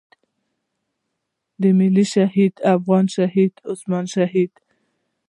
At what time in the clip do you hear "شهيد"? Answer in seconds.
2.13-2.53, 3.15-3.53, 4.15-4.51